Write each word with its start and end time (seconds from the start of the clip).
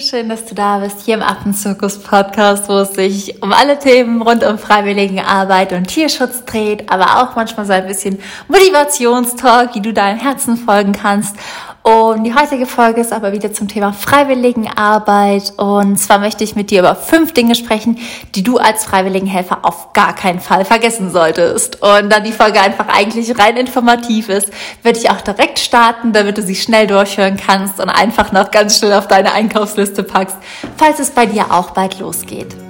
schön, 0.00 0.30
dass 0.30 0.46
du 0.46 0.54
da 0.54 0.78
bist, 0.78 1.02
hier 1.02 1.16
im 1.16 1.22
Affenzirkus-Podcast, 1.22 2.66
wo 2.70 2.78
es 2.78 2.94
sich 2.94 3.42
um 3.42 3.52
alle 3.52 3.78
Themen 3.78 4.22
rund 4.22 4.42
um 4.42 4.56
Freiwilligenarbeit 4.58 5.74
und 5.74 5.86
Tierschutz 5.86 6.46
dreht, 6.46 6.90
aber 6.90 7.20
auch 7.22 7.36
manchmal 7.36 7.66
so 7.66 7.74
ein 7.74 7.86
bisschen 7.86 8.18
Motivationstalk, 8.48 9.74
wie 9.74 9.82
du 9.82 9.92
deinem 9.92 10.18
Herzen 10.18 10.56
folgen 10.56 10.92
kannst. 10.92 11.36
Und 11.84 12.24
die 12.24 12.34
heutige 12.34 12.64
Folge 12.64 13.02
ist 13.02 13.12
aber 13.12 13.32
wieder 13.32 13.52
zum 13.52 13.68
Thema 13.68 13.92
Freiwilligenarbeit. 13.92 15.52
Und 15.58 15.98
zwar 15.98 16.18
möchte 16.18 16.42
ich 16.42 16.56
mit 16.56 16.70
dir 16.70 16.80
über 16.80 16.96
fünf 16.96 17.34
Dinge 17.34 17.54
sprechen, 17.54 17.98
die 18.34 18.42
du 18.42 18.56
als 18.56 18.86
Freiwilligenhelfer 18.86 19.58
auf 19.66 19.92
gar 19.92 20.14
keinen 20.14 20.40
Fall 20.40 20.64
vergessen 20.64 21.10
solltest. 21.10 21.82
Und 21.82 22.10
da 22.10 22.20
die 22.20 22.32
Folge 22.32 22.58
einfach 22.58 22.88
eigentlich 22.88 23.38
rein 23.38 23.58
informativ 23.58 24.30
ist, 24.30 24.50
würde 24.82 24.98
ich 24.98 25.10
auch 25.10 25.20
direkt 25.20 25.58
starten, 25.58 26.14
damit 26.14 26.38
du 26.38 26.42
sie 26.42 26.54
schnell 26.54 26.86
durchhören 26.86 27.36
kannst 27.36 27.78
und 27.78 27.90
einfach 27.90 28.32
noch 28.32 28.50
ganz 28.50 28.78
schnell 28.78 28.94
auf 28.94 29.06
deine 29.06 29.34
Einkaufsliste 29.34 30.04
packst, 30.04 30.38
falls 30.78 31.00
es 31.00 31.10
bei 31.10 31.26
dir 31.26 31.52
auch 31.52 31.72
bald 31.72 31.98
losgeht. 31.98 32.63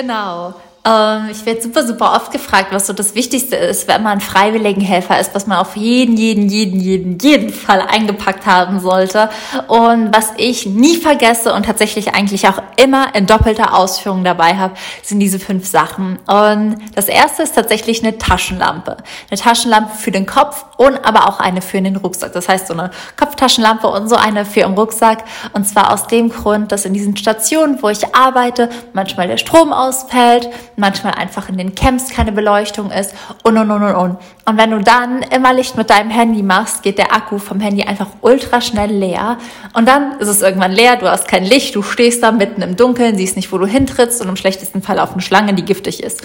Genau. 0.00 0.54
Ähm, 0.82 1.28
ich 1.30 1.44
werde 1.44 1.60
super, 1.60 1.86
super 1.86 2.14
oft 2.14 2.32
gefragt, 2.32 2.68
was 2.70 2.86
so 2.86 2.94
das 2.94 3.14
Wichtigste 3.14 3.54
ist, 3.56 3.86
wenn 3.86 4.02
man 4.02 4.20
Freiwilligenhelfer 4.20 5.20
ist, 5.20 5.34
was 5.34 5.46
man 5.46 5.58
auf 5.58 5.76
jeden, 5.76 6.16
jeden, 6.16 6.48
jeden, 6.48 6.80
jeden, 6.80 7.18
jeden 7.18 7.50
Fall 7.50 7.82
eingepackt 7.82 8.46
haben 8.46 8.80
sollte. 8.80 9.28
Und 9.68 10.14
was 10.14 10.32
ich 10.38 10.64
nie 10.64 10.96
vergesse 10.96 11.52
und 11.52 11.66
tatsächlich 11.66 12.14
eigentlich 12.14 12.48
auch 12.48 12.62
immer 12.82 13.14
in 13.14 13.26
doppelter 13.26 13.76
Ausführung 13.76 14.24
dabei 14.24 14.56
habe, 14.56 14.74
sind 15.02 15.20
diese 15.20 15.38
fünf 15.38 15.66
Sachen. 15.66 16.18
Und 16.26 16.78
das 16.94 17.08
erste 17.08 17.42
ist 17.42 17.54
tatsächlich 17.54 18.02
eine 18.02 18.16
Taschenlampe. 18.16 18.96
Eine 19.30 19.40
Taschenlampe 19.40 19.96
für 19.96 20.10
den 20.10 20.24
Kopf 20.24 20.64
und 20.78 21.04
aber 21.04 21.28
auch 21.28 21.40
eine 21.40 21.60
für 21.60 21.82
den 21.82 21.96
Rucksack. 21.96 22.32
Das 22.32 22.48
heißt 22.48 22.68
so 22.68 22.72
eine 22.72 22.90
Kopftaschenlampe 23.18 23.86
und 23.86 24.08
so 24.08 24.16
eine 24.16 24.46
für 24.46 24.60
im 24.60 24.72
Rucksack. 24.72 25.24
Und 25.52 25.66
zwar 25.66 25.92
aus 25.92 26.06
dem 26.06 26.30
Grund, 26.30 26.72
dass 26.72 26.86
in 26.86 26.94
diesen 26.94 27.18
Stationen, 27.18 27.82
wo 27.82 27.90
ich 27.90 28.14
arbeite, 28.14 28.70
manchmal 28.94 29.28
der 29.28 29.36
Strom 29.36 29.74
ausfällt, 29.74 30.48
manchmal 30.76 31.14
einfach 31.14 31.48
in 31.48 31.58
den 31.58 31.74
Camps 31.74 32.10
keine 32.10 32.32
Beleuchtung 32.32 32.90
ist 32.90 33.14
und 33.42 33.56
und 33.56 33.70
und 33.70 33.82
und 33.82 33.94
und. 33.94 34.16
Und 34.46 34.58
wenn 34.58 34.70
du 34.70 34.80
dann 34.80 35.22
immer 35.22 35.52
Licht 35.52 35.76
mit 35.76 35.90
deinem 35.90 36.10
Handy 36.10 36.42
machst, 36.42 36.82
geht 36.82 36.98
der 36.98 37.12
Akku 37.12 37.38
vom 37.38 37.60
Handy 37.60 37.82
einfach 37.82 38.08
ultra 38.20 38.60
schnell 38.60 38.90
leer. 38.90 39.38
Und 39.74 39.86
dann 39.88 40.18
ist 40.18 40.28
es 40.28 40.42
irgendwann 40.42 40.72
leer, 40.72 40.96
du 40.96 41.08
hast 41.08 41.28
kein 41.28 41.44
Licht, 41.44 41.74
du 41.74 41.82
stehst 41.82 42.22
da 42.22 42.32
mitten 42.32 42.62
im 42.62 42.76
Dunkeln, 42.76 43.16
siehst 43.16 43.36
nicht, 43.36 43.52
wo 43.52 43.58
du 43.58 43.66
hintrittst 43.66 44.20
und 44.20 44.28
im 44.28 44.36
schlechtesten 44.36 44.82
Fall 44.82 44.98
auf 44.98 45.12
eine 45.12 45.22
Schlange, 45.22 45.54
die 45.54 45.64
giftig 45.64 46.02
ist. 46.02 46.22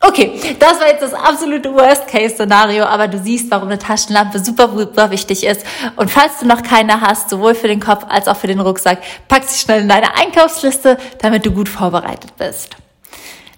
Okay, 0.00 0.38
das 0.60 0.78
war 0.78 0.86
jetzt 0.86 1.02
das 1.02 1.12
absolute 1.12 1.74
Worst-Case-Szenario, 1.74 2.84
aber 2.84 3.08
du 3.08 3.18
siehst, 3.18 3.50
warum 3.50 3.68
eine 3.68 3.78
Taschenlampe 3.78 4.38
super, 4.38 4.68
super 4.68 5.10
wichtig 5.10 5.44
ist. 5.44 5.66
Und 5.96 6.08
falls 6.10 6.38
du 6.38 6.46
noch 6.46 6.62
keine 6.62 7.00
hast, 7.00 7.30
sowohl 7.30 7.54
für 7.56 7.66
den 7.66 7.80
Kopf 7.80 8.04
als 8.08 8.28
auch 8.28 8.36
für 8.36 8.46
den 8.46 8.60
Rucksack, 8.60 8.98
pack 9.26 9.42
sie 9.44 9.58
schnell 9.58 9.82
in 9.82 9.88
deine 9.88 10.14
Einkaufsliste, 10.14 10.98
damit 11.20 11.44
du 11.44 11.50
gut 11.50 11.68
vorbereitet 11.68 12.36
bist. 12.36 12.76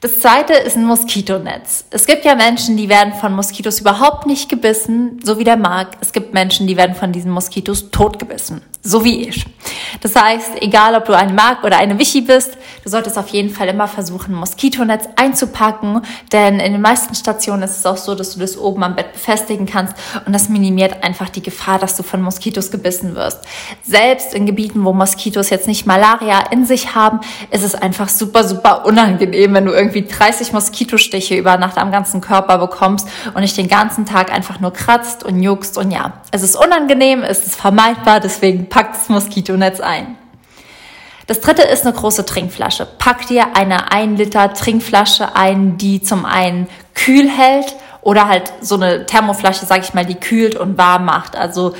Das 0.00 0.20
zweite 0.20 0.54
ist 0.54 0.76
ein 0.76 0.86
Moskitonetz. 0.86 1.84
Es 1.90 2.06
gibt 2.06 2.24
ja 2.24 2.34
Menschen, 2.34 2.78
die 2.78 2.88
werden 2.88 3.12
von 3.12 3.34
Moskitos 3.34 3.80
überhaupt 3.80 4.26
nicht 4.26 4.48
gebissen, 4.48 5.20
so 5.22 5.38
wie 5.38 5.44
der 5.44 5.58
Marc. 5.58 5.98
Es 6.00 6.12
gibt 6.12 6.32
Menschen, 6.32 6.66
die 6.66 6.78
werden 6.78 6.94
von 6.94 7.12
diesen 7.12 7.30
Moskitos 7.30 7.90
totgebissen, 7.90 8.62
so 8.82 9.04
wie 9.04 9.28
ich. 9.28 9.46
Das 10.00 10.16
heißt, 10.16 10.62
egal 10.62 10.94
ob 10.94 11.04
du 11.04 11.12
ein 11.12 11.34
Mark 11.34 11.64
oder 11.64 11.76
eine 11.76 11.98
Wichi 11.98 12.22
bist, 12.22 12.56
du 12.82 12.88
solltest 12.88 13.18
auf 13.18 13.28
jeden 13.28 13.50
Fall 13.50 13.68
immer 13.68 13.88
versuchen, 13.88 14.34
Moskitonetz 14.34 15.06
einzupacken, 15.16 16.02
denn 16.32 16.60
in 16.60 16.72
den 16.72 16.80
meisten 16.80 17.14
Stationen 17.14 17.62
ist 17.62 17.78
es 17.78 17.86
auch 17.86 17.96
so, 17.96 18.14
dass 18.14 18.32
du 18.32 18.40
das 18.40 18.56
oben 18.56 18.82
am 18.82 18.96
Bett 18.96 19.12
befestigen 19.12 19.66
kannst 19.66 19.94
und 20.24 20.32
das 20.32 20.48
minimiert 20.48 21.02
einfach 21.04 21.28
die 21.28 21.42
Gefahr, 21.42 21.78
dass 21.78 21.96
du 21.96 22.02
von 22.02 22.22
Moskitos 22.22 22.70
gebissen 22.70 23.14
wirst. 23.14 23.40
Selbst 23.82 24.32
in 24.32 24.46
Gebieten, 24.46 24.84
wo 24.84 24.92
Moskitos 24.92 25.50
jetzt 25.50 25.66
nicht 25.66 25.86
Malaria 25.86 26.38
in 26.50 26.64
sich 26.64 26.94
haben, 26.94 27.20
ist 27.50 27.64
es 27.64 27.74
einfach 27.74 28.08
super, 28.08 28.44
super 28.44 28.86
unangenehm, 28.86 29.52
wenn 29.52 29.66
du 29.66 29.72
irgendwie 29.72 30.06
30 30.06 30.52
Moskitostiche 30.52 31.36
über 31.36 31.58
Nacht 31.58 31.76
am 31.76 31.92
ganzen 31.92 32.22
Körper 32.22 32.56
bekommst 32.58 33.06
und 33.34 33.42
dich 33.42 33.54
den 33.54 33.68
ganzen 33.68 34.06
Tag 34.06 34.32
einfach 34.32 34.60
nur 34.60 34.72
kratzt 34.72 35.24
und 35.24 35.42
juckst 35.42 35.76
und 35.76 35.90
ja, 35.90 36.14
es 36.30 36.42
ist 36.42 36.56
unangenehm, 36.56 37.22
es 37.22 37.44
ist 37.44 37.56
vermeidbar, 37.56 38.20
deswegen 38.20 38.69
packt 38.70 38.96
das 38.96 39.08
Moskitonetz 39.08 39.80
ein. 39.80 40.16
Das 41.26 41.40
dritte 41.40 41.62
ist 41.62 41.86
eine 41.86 41.94
große 41.94 42.24
Trinkflasche. 42.24 42.88
Pack 42.98 43.28
dir 43.28 43.56
eine 43.56 43.92
1 43.92 44.18
Liter 44.18 44.52
Trinkflasche 44.52 45.36
ein, 45.36 45.76
die 45.76 46.02
zum 46.02 46.24
einen 46.24 46.66
kühl 46.94 47.28
hält 47.28 47.76
oder 48.02 48.26
halt 48.26 48.52
so 48.60 48.74
eine 48.74 49.06
Thermoflasche, 49.06 49.66
sag 49.66 49.82
ich 49.82 49.94
mal, 49.94 50.06
die 50.06 50.16
kühlt 50.16 50.56
und 50.56 50.78
warm 50.78 51.04
macht. 51.04 51.36
Also 51.36 51.74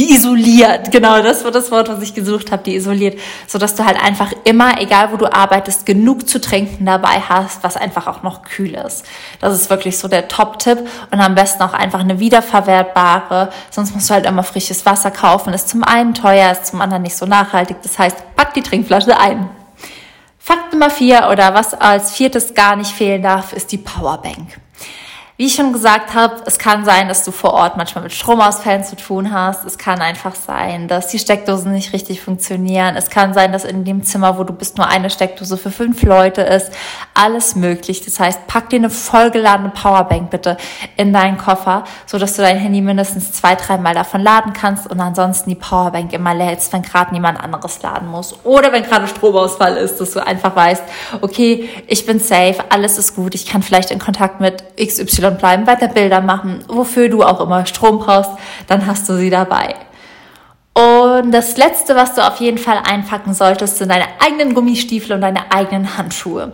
die 0.00 0.14
isoliert, 0.14 0.90
genau, 0.90 1.20
das 1.20 1.44
war 1.44 1.50
das 1.50 1.70
Wort, 1.70 1.90
was 1.90 2.02
ich 2.02 2.14
gesucht 2.14 2.50
habe, 2.50 2.62
die 2.62 2.74
isoliert, 2.74 3.18
so 3.46 3.58
dass 3.58 3.74
du 3.74 3.84
halt 3.84 4.02
einfach 4.02 4.32
immer, 4.44 4.80
egal 4.80 5.12
wo 5.12 5.16
du 5.16 5.30
arbeitest, 5.30 5.84
genug 5.84 6.26
zu 6.26 6.40
trinken 6.40 6.86
dabei 6.86 7.20
hast, 7.28 7.62
was 7.62 7.76
einfach 7.76 8.06
auch 8.06 8.22
noch 8.22 8.42
kühl 8.42 8.74
ist. 8.74 9.04
Das 9.40 9.54
ist 9.54 9.68
wirklich 9.68 9.98
so 9.98 10.08
der 10.08 10.28
Top-Tipp 10.28 10.78
und 11.10 11.20
am 11.20 11.34
besten 11.34 11.62
auch 11.62 11.74
einfach 11.74 12.00
eine 12.00 12.18
wiederverwertbare, 12.18 13.50
sonst 13.70 13.94
musst 13.94 14.08
du 14.08 14.14
halt 14.14 14.24
immer 14.24 14.42
frisches 14.42 14.86
Wasser 14.86 15.10
kaufen, 15.10 15.52
ist 15.52 15.68
zum 15.68 15.84
einen 15.84 16.14
teuer, 16.14 16.50
ist 16.50 16.66
zum 16.66 16.80
anderen 16.80 17.02
nicht 17.02 17.16
so 17.16 17.26
nachhaltig, 17.26 17.76
das 17.82 17.98
heißt, 17.98 18.16
pack 18.36 18.54
die 18.54 18.62
Trinkflasche 18.62 19.18
ein. 19.18 19.50
Fakt 20.38 20.72
Nummer 20.72 20.88
vier 20.88 21.28
oder 21.30 21.52
was 21.52 21.74
als 21.74 22.12
viertes 22.12 22.54
gar 22.54 22.74
nicht 22.74 22.90
fehlen 22.90 23.22
darf, 23.22 23.52
ist 23.52 23.70
die 23.70 23.78
Powerbank. 23.78 24.58
Wie 25.40 25.46
ich 25.46 25.54
schon 25.54 25.72
gesagt 25.72 26.12
habe, 26.12 26.34
es 26.44 26.58
kann 26.58 26.84
sein, 26.84 27.08
dass 27.08 27.24
du 27.24 27.30
vor 27.30 27.54
Ort 27.54 27.78
manchmal 27.78 28.04
mit 28.04 28.12
Stromausfällen 28.12 28.84
zu 28.84 28.94
tun 28.94 29.32
hast. 29.32 29.64
Es 29.64 29.78
kann 29.78 30.02
einfach 30.02 30.34
sein, 30.34 30.86
dass 30.86 31.06
die 31.06 31.18
Steckdosen 31.18 31.72
nicht 31.72 31.94
richtig 31.94 32.20
funktionieren. 32.20 32.94
Es 32.94 33.08
kann 33.08 33.32
sein, 33.32 33.50
dass 33.50 33.64
in 33.64 33.86
dem 33.86 34.02
Zimmer, 34.02 34.36
wo 34.36 34.44
du 34.44 34.52
bist, 34.52 34.76
nur 34.76 34.86
eine 34.86 35.08
Steckdose 35.08 35.56
für 35.56 35.70
fünf 35.70 36.02
Leute 36.02 36.42
ist. 36.42 36.70
Alles 37.14 37.56
möglich. 37.56 38.04
Das 38.04 38.20
heißt, 38.20 38.48
pack 38.48 38.68
dir 38.68 38.80
eine 38.80 38.90
vollgeladene 38.90 39.70
Powerbank 39.70 40.28
bitte 40.28 40.58
in 40.98 41.14
deinen 41.14 41.38
Koffer, 41.38 41.84
so 42.04 42.18
dass 42.18 42.36
du 42.36 42.42
dein 42.42 42.58
Handy 42.58 42.82
mindestens 42.82 43.32
zwei, 43.32 43.54
dreimal 43.54 43.94
davon 43.94 44.20
laden 44.20 44.52
kannst 44.52 44.90
und 44.90 45.00
ansonsten 45.00 45.48
die 45.48 45.56
Powerbank 45.56 46.12
immer 46.12 46.34
lädst, 46.34 46.70
wenn 46.74 46.82
gerade 46.82 47.14
niemand 47.14 47.42
anderes 47.42 47.80
laden 47.80 48.08
muss. 48.08 48.38
Oder 48.44 48.72
wenn 48.72 48.82
gerade 48.82 49.08
Stromausfall 49.08 49.78
ist, 49.78 50.02
dass 50.02 50.10
du 50.10 50.20
einfach 50.20 50.54
weißt, 50.54 50.82
okay, 51.22 51.70
ich 51.86 52.04
bin 52.04 52.20
safe, 52.20 52.56
alles 52.68 52.98
ist 52.98 53.16
gut, 53.16 53.34
ich 53.34 53.46
kann 53.46 53.62
vielleicht 53.62 53.90
in 53.90 53.98
Kontakt 53.98 54.42
mit 54.42 54.62
XY 54.76 55.29
und 55.30 55.38
bleiben, 55.38 55.66
weiter 55.66 55.88
Bilder 55.88 56.20
machen, 56.20 56.64
wofür 56.68 57.08
du 57.08 57.22
auch 57.22 57.40
immer 57.40 57.66
Strom 57.66 57.98
brauchst, 57.98 58.32
dann 58.66 58.86
hast 58.86 59.08
du 59.08 59.14
sie 59.14 59.30
dabei. 59.30 59.74
Und 60.74 61.32
das 61.32 61.56
letzte, 61.56 61.96
was 61.96 62.14
du 62.14 62.26
auf 62.26 62.36
jeden 62.36 62.58
Fall 62.58 62.80
einpacken 62.84 63.34
solltest, 63.34 63.78
sind 63.78 63.90
deine 63.90 64.06
eigenen 64.20 64.54
Gummistiefel 64.54 65.12
und 65.12 65.20
deine 65.20 65.50
eigenen 65.52 65.98
Handschuhe. 65.98 66.52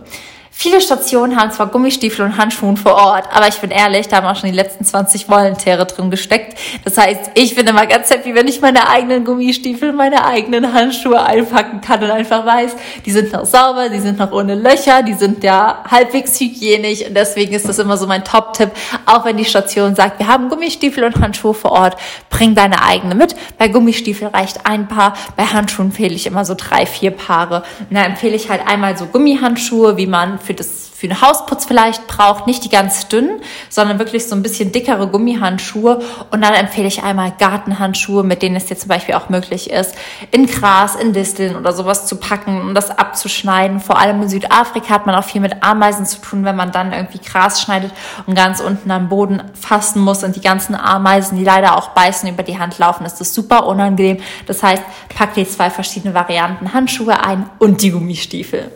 Viele 0.59 0.81
Stationen 0.81 1.39
haben 1.39 1.51
zwar 1.51 1.67
Gummistiefel 1.67 2.25
und 2.25 2.35
Handschuhen 2.35 2.77
vor 2.77 2.95
Ort, 2.95 3.25
aber 3.31 3.47
ich 3.47 3.59
bin 3.59 3.69
ehrlich, 3.69 4.07
da 4.07 4.17
haben 4.17 4.25
auch 4.25 4.35
schon 4.35 4.49
die 4.49 4.55
letzten 4.55 4.83
20 4.83 5.29
Volontäre 5.29 5.85
drin 5.85 6.09
gesteckt. 6.09 6.57
Das 6.83 6.97
heißt, 6.97 7.29
ich 7.35 7.53
bin 7.53 7.67
immer 7.67 7.85
ganz 7.85 8.09
happy, 8.09 8.33
wenn 8.33 8.47
ich 8.47 8.59
meine 8.59 8.89
eigenen 8.89 9.23
Gummistiefel, 9.23 9.93
meine 9.93 10.25
eigenen 10.25 10.73
Handschuhe 10.73 11.23
einpacken 11.23 11.81
kann 11.81 12.03
und 12.03 12.09
einfach 12.09 12.43
weiß, 12.43 12.71
die 13.05 13.11
sind 13.11 13.33
noch 13.33 13.45
sauber, 13.45 13.89
die 13.89 13.99
sind 13.99 14.17
noch 14.17 14.31
ohne 14.31 14.55
Löcher, 14.55 15.03
die 15.03 15.13
sind 15.13 15.43
ja 15.43 15.83
halbwegs 15.91 16.39
hygienisch 16.39 17.05
und 17.05 17.13
deswegen 17.13 17.53
ist 17.53 17.69
das 17.69 17.77
immer 17.77 17.95
so 17.95 18.07
mein 18.07 18.23
Top-Tipp. 18.23 18.71
Auch 19.05 19.25
wenn 19.25 19.37
die 19.37 19.45
Station 19.45 19.93
sagt, 19.93 20.17
wir 20.17 20.25
haben 20.25 20.49
Gummistiefel 20.49 21.03
und 21.03 21.21
Handschuhe 21.21 21.53
vor 21.53 21.73
Ort, 21.73 21.97
bring 22.31 22.55
deine 22.55 22.81
eigene 22.81 23.13
mit. 23.13 23.35
Bei 23.59 23.67
Gummistiefel 23.67 24.29
reicht 24.29 24.65
ein 24.65 24.87
Paar, 24.87 25.13
bei 25.35 25.43
Handschuhen 25.43 25.89
empfehle 25.89 26.15
ich 26.15 26.25
immer 26.25 26.45
so 26.45 26.55
drei, 26.57 26.87
vier 26.87 27.11
Paare. 27.11 27.61
Und 27.91 27.95
da 27.95 28.03
empfehle 28.03 28.35
ich 28.35 28.49
halt 28.49 28.67
einmal 28.67 28.97
so 28.97 29.05
Gummihandschuhe, 29.05 29.97
wie 29.97 30.07
man 30.07 30.39
für 30.47 30.53
das 30.53 30.87
für 30.97 31.07
den 31.07 31.21
Hausputz 31.21 31.65
vielleicht 31.65 32.07
braucht, 32.07 32.47
nicht 32.47 32.63
die 32.63 32.69
ganz 32.69 33.07
dünnen, 33.07 33.39
sondern 33.69 33.99
wirklich 33.99 34.27
so 34.27 34.35
ein 34.35 34.41
bisschen 34.41 34.71
dickere 34.71 35.07
Gummihandschuhe. 35.07 35.99
Und 36.31 36.41
dann 36.41 36.55
empfehle 36.55 36.87
ich 36.87 37.03
einmal 37.03 37.33
Gartenhandschuhe, 37.37 38.23
mit 38.23 38.41
denen 38.41 38.55
es 38.55 38.65
dir 38.65 38.77
zum 38.77 38.87
Beispiel 38.87 39.13
auch 39.13 39.29
möglich 39.29 39.69
ist, 39.69 39.93
in 40.31 40.47
Gras, 40.47 40.95
in 40.95 41.13
Disteln 41.13 41.55
oder 41.55 41.71
sowas 41.71 42.07
zu 42.07 42.15
packen 42.15 42.61
und 42.61 42.73
das 42.73 42.89
abzuschneiden. 42.89 43.79
Vor 43.79 43.99
allem 43.99 44.23
in 44.23 44.29
Südafrika 44.29 44.89
hat 44.89 45.05
man 45.05 45.13
auch 45.13 45.23
viel 45.23 45.39
mit 45.39 45.61
Ameisen 45.61 46.07
zu 46.07 46.19
tun, 46.19 46.43
wenn 46.43 46.55
man 46.55 46.71
dann 46.71 46.91
irgendwie 46.91 47.19
Gras 47.19 47.61
schneidet 47.61 47.91
und 48.25 48.33
ganz 48.33 48.59
unten 48.59 48.89
am 48.89 49.07
Boden 49.07 49.43
fassen 49.53 50.01
muss 50.01 50.23
und 50.23 50.35
die 50.35 50.41
ganzen 50.41 50.73
Ameisen, 50.73 51.37
die 51.37 51.43
leider 51.43 51.77
auch 51.77 51.89
beißen, 51.89 52.27
über 52.27 52.41
die 52.41 52.57
Hand 52.57 52.79
laufen, 52.79 53.05
ist 53.05 53.21
das 53.21 53.35
super 53.35 53.67
unangenehm. 53.67 54.17
Das 54.47 54.63
heißt, 54.63 54.81
pack 55.15 55.35
dir 55.35 55.47
zwei 55.47 55.69
verschiedene 55.69 56.15
Varianten 56.15 56.73
Handschuhe 56.73 57.23
ein 57.23 57.47
und 57.59 57.83
die 57.83 57.91
Gummistiefel. 57.91 58.71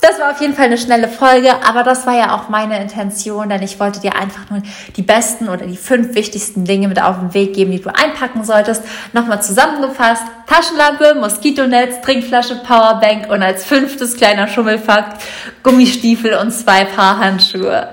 Das 0.00 0.20
war 0.20 0.30
auf 0.30 0.40
jeden 0.40 0.54
Fall 0.54 0.66
eine 0.66 0.78
schnelle 0.78 1.08
Folge, 1.08 1.50
aber 1.66 1.82
das 1.82 2.06
war 2.06 2.14
ja 2.14 2.34
auch 2.34 2.48
meine 2.48 2.80
Intention, 2.80 3.48
denn 3.48 3.62
ich 3.62 3.80
wollte 3.80 4.00
dir 4.00 4.14
einfach 4.14 4.50
nur 4.50 4.62
die 4.94 5.02
besten 5.02 5.48
oder 5.48 5.66
die 5.66 5.76
fünf 5.76 6.14
wichtigsten 6.14 6.64
Dinge 6.64 6.88
mit 6.88 7.00
auf 7.02 7.18
den 7.18 7.32
Weg 7.34 7.54
geben, 7.54 7.72
die 7.72 7.80
du 7.80 7.88
einpacken 7.88 8.44
solltest. 8.44 8.82
Nochmal 9.14 9.42
zusammengefasst, 9.42 10.22
Taschenlampe, 10.46 11.18
Moskitonetz, 11.18 12.02
Trinkflasche, 12.02 12.56
Powerbank 12.56 13.30
und 13.30 13.42
als 13.42 13.64
fünftes 13.64 14.16
kleiner 14.16 14.48
Schummelfakt 14.48 15.22
Gummistiefel 15.62 16.34
und 16.34 16.50
zwei 16.52 16.84
Paar 16.84 17.18
Handschuhe. 17.18 17.88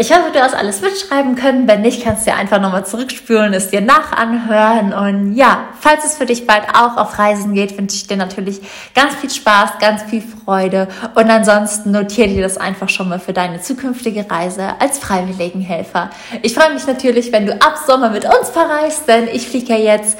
Ich 0.00 0.12
hoffe, 0.12 0.30
du 0.32 0.40
hast 0.40 0.54
alles 0.54 0.80
mitschreiben 0.80 1.34
können. 1.34 1.66
Wenn 1.66 1.82
nicht, 1.82 2.04
kannst 2.04 2.24
du 2.24 2.30
ja 2.30 2.36
einfach 2.36 2.60
nochmal 2.60 2.86
zurückspülen, 2.86 3.52
es 3.52 3.70
dir 3.70 3.80
nachanhören. 3.80 4.92
Und 4.92 5.34
ja, 5.34 5.70
falls 5.80 6.04
es 6.04 6.16
für 6.16 6.24
dich 6.24 6.46
bald 6.46 6.62
auch 6.72 6.96
auf 6.96 7.18
Reisen 7.18 7.52
geht, 7.52 7.76
wünsche 7.76 7.96
ich 7.96 8.06
dir 8.06 8.16
natürlich 8.16 8.60
ganz 8.94 9.16
viel 9.16 9.28
Spaß, 9.28 9.70
ganz 9.80 10.04
viel 10.04 10.22
Freude. 10.22 10.86
Und 11.16 11.28
ansonsten 11.28 11.90
notiere 11.90 12.28
dir 12.28 12.42
das 12.42 12.58
einfach 12.58 12.88
schon 12.88 13.08
mal 13.08 13.18
für 13.18 13.32
deine 13.32 13.60
zukünftige 13.60 14.30
Reise 14.30 14.74
als 14.78 15.00
Freiwilligenhelfer. 15.00 16.10
Ich 16.42 16.54
freue 16.54 16.72
mich 16.72 16.86
natürlich, 16.86 17.32
wenn 17.32 17.46
du 17.46 17.54
ab 17.54 17.76
Sommer 17.84 18.10
mit 18.10 18.24
uns 18.24 18.50
verreist, 18.50 19.08
denn 19.08 19.26
ich 19.26 19.48
fliege 19.48 19.72
ja 19.72 19.94
jetzt 19.96 20.16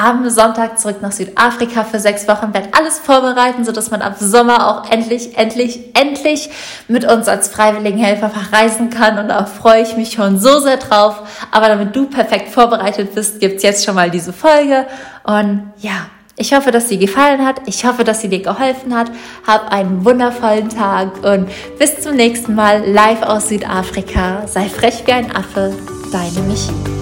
am 0.00 0.28
Sonntag 0.30 0.78
zurück 0.78 1.02
nach 1.02 1.12
Südafrika 1.12 1.84
für 1.84 1.98
sechs 1.98 2.26
Wochen, 2.26 2.54
werde 2.54 2.70
alles 2.72 2.98
vorbereiten, 2.98 3.64
sodass 3.64 3.90
man 3.90 4.00
ab 4.00 4.16
Sommer 4.18 4.68
auch 4.68 4.90
endlich, 4.90 5.36
endlich, 5.36 5.94
endlich 5.94 6.48
mit 6.88 7.04
uns 7.04 7.28
als 7.28 7.48
Freiwilligenhelfer 7.48 8.30
verreisen 8.30 8.88
kann. 8.88 9.18
Und 9.18 9.28
da 9.28 9.44
freue 9.44 9.82
ich 9.82 9.96
mich 9.96 10.12
schon 10.12 10.38
so 10.38 10.58
sehr 10.60 10.78
drauf. 10.78 11.22
Aber 11.50 11.68
damit 11.68 11.94
du 11.94 12.06
perfekt 12.06 12.48
vorbereitet 12.48 13.14
bist, 13.14 13.40
gibt's 13.40 13.62
jetzt 13.62 13.84
schon 13.84 13.94
mal 13.94 14.10
diese 14.10 14.32
Folge. 14.32 14.86
Und 15.24 15.72
ja, 15.78 16.06
ich 16.36 16.54
hoffe, 16.54 16.70
dass 16.70 16.88
sie 16.88 16.98
gefallen 16.98 17.44
hat. 17.44 17.60
Ich 17.66 17.84
hoffe, 17.84 18.02
dass 18.02 18.22
sie 18.22 18.28
dir 18.28 18.40
geholfen 18.40 18.96
hat. 18.96 19.10
Hab 19.46 19.70
einen 19.70 20.06
wundervollen 20.06 20.70
Tag 20.70 21.22
und 21.22 21.50
bis 21.78 22.00
zum 22.00 22.16
nächsten 22.16 22.54
Mal 22.54 22.82
live 22.86 23.22
aus 23.22 23.48
Südafrika. 23.48 24.46
Sei 24.46 24.66
frech 24.70 25.02
wie 25.04 25.12
ein 25.12 25.36
Affe. 25.36 25.74
Deine 26.10 26.40
Michi. 26.48 26.99